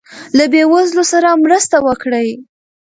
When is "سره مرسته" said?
1.11-1.75